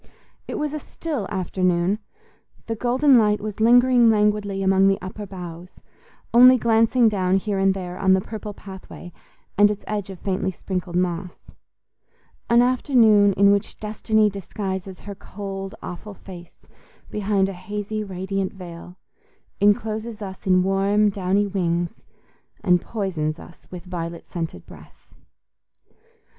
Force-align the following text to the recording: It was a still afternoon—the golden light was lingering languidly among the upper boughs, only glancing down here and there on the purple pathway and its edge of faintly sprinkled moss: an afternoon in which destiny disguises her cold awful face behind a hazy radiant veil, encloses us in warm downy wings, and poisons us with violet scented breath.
It 0.47 0.55
was 0.57 0.73
a 0.73 0.79
still 0.79 1.27
afternoon—the 1.29 2.75
golden 2.77 3.19
light 3.19 3.39
was 3.39 3.59
lingering 3.59 4.09
languidly 4.09 4.63
among 4.63 4.87
the 4.87 4.99
upper 4.99 5.27
boughs, 5.27 5.75
only 6.33 6.57
glancing 6.57 7.07
down 7.07 7.37
here 7.37 7.59
and 7.59 7.75
there 7.75 7.99
on 7.99 8.13
the 8.13 8.19
purple 8.21 8.51
pathway 8.51 9.13
and 9.59 9.69
its 9.69 9.83
edge 9.87 10.09
of 10.09 10.17
faintly 10.17 10.49
sprinkled 10.49 10.95
moss: 10.95 11.51
an 12.49 12.63
afternoon 12.63 13.33
in 13.33 13.51
which 13.51 13.79
destiny 13.79 14.27
disguises 14.27 15.01
her 15.01 15.13
cold 15.13 15.75
awful 15.83 16.15
face 16.15 16.65
behind 17.11 17.47
a 17.47 17.53
hazy 17.53 18.03
radiant 18.03 18.53
veil, 18.53 18.97
encloses 19.59 20.19
us 20.19 20.47
in 20.47 20.63
warm 20.63 21.11
downy 21.11 21.45
wings, 21.45 22.01
and 22.63 22.81
poisons 22.81 23.37
us 23.37 23.67
with 23.69 23.85
violet 23.85 24.27
scented 24.31 24.65
breath. 24.65 25.13